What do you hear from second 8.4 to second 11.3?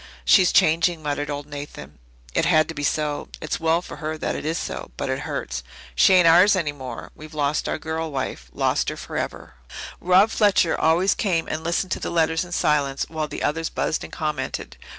lost her forever." Rob Fletcher always